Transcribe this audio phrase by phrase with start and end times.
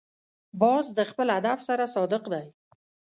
[0.61, 2.47] باز د خپل هدف سره صادق دی